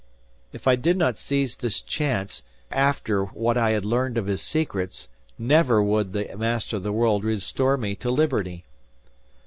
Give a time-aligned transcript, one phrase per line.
[0.51, 4.41] If I did not seize this chance, never, after what I had learned of his
[4.41, 8.65] secrets, never would the Master of the World restore me to liberty.